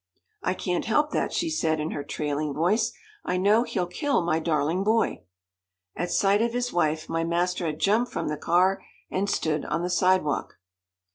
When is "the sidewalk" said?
9.83-10.57